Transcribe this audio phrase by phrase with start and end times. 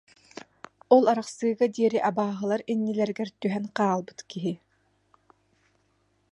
[0.95, 4.53] Ол арахсыыга диэри абааһылар иннилэригэр түһэн хаалбыт киһи